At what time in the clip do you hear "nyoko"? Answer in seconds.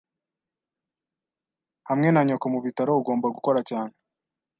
2.27-2.45